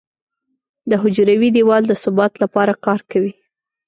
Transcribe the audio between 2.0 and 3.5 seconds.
ثبات لپاره کار کوي.